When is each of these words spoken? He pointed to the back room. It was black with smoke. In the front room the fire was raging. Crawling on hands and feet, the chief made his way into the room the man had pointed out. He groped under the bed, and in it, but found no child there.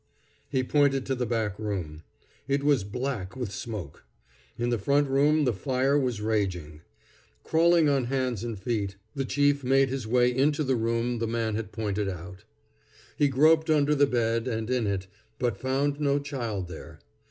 He 0.49 0.63
pointed 0.63 1.05
to 1.05 1.13
the 1.13 1.27
back 1.27 1.59
room. 1.59 2.01
It 2.47 2.63
was 2.63 2.83
black 2.83 3.35
with 3.35 3.51
smoke. 3.51 4.03
In 4.57 4.71
the 4.71 4.79
front 4.79 5.07
room 5.07 5.45
the 5.45 5.53
fire 5.53 5.95
was 5.95 6.21
raging. 6.21 6.81
Crawling 7.43 7.87
on 7.87 8.05
hands 8.05 8.43
and 8.43 8.57
feet, 8.57 8.95
the 9.13 9.25
chief 9.25 9.63
made 9.63 9.89
his 9.89 10.07
way 10.07 10.35
into 10.35 10.63
the 10.63 10.75
room 10.75 11.19
the 11.19 11.27
man 11.27 11.53
had 11.53 11.71
pointed 11.71 12.09
out. 12.09 12.45
He 13.15 13.27
groped 13.27 13.69
under 13.69 13.93
the 13.93 14.07
bed, 14.07 14.47
and 14.47 14.71
in 14.71 14.87
it, 14.87 15.05
but 15.37 15.55
found 15.55 15.99
no 16.01 16.17
child 16.17 16.67
there. 16.67 16.99